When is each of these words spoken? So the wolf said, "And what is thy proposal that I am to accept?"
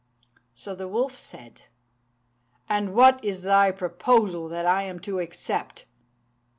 So 0.55 0.73
the 0.73 0.87
wolf 0.87 1.15
said, 1.15 1.61
"And 2.67 2.95
what 2.95 3.23
is 3.23 3.43
thy 3.43 3.69
proposal 3.69 4.47
that 4.49 4.65
I 4.65 4.81
am 4.81 4.97
to 5.01 5.19
accept?" 5.19 5.85